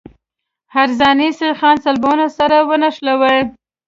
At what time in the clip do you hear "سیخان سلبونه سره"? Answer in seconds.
1.39-2.57